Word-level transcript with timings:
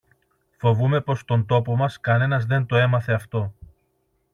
Φοβούμαι 0.57 1.01
πως 1.01 1.19
στον 1.19 1.45
τόπο 1.45 1.75
μας 1.75 1.99
κανένας 1.99 2.45
δεν 2.45 2.65
το 2.65 2.75
έμαθε 2.75 3.13
αυτό. 3.13 3.53